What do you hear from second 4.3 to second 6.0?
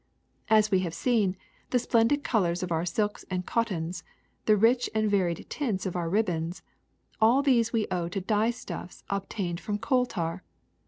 the rich and varied tints of